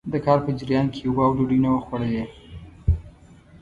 [0.11, 2.23] د کار په جريان کې يې اوبه او ډوډۍ نه وو خوړلي.